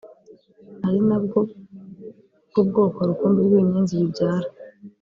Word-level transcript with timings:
ari 0.87 0.99
nabwo 1.07 1.37
bwoko 2.67 2.99
rukumbi 3.09 3.39
bw’ibinyenzi 3.47 3.93
bibyara 3.99 4.49